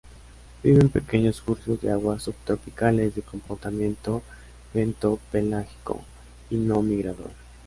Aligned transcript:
Viven 0.63 0.81
en 0.81 0.89
pequeños 0.89 1.41
cursos 1.41 1.79
de 1.79 1.91
agua 1.91 2.17
subtropicales, 2.19 3.13
de 3.13 3.21
comportamiento 3.21 4.23
bentopelágico 4.73 6.01
y 6.49 6.55
no 6.55 6.81
migrador. 6.81 7.29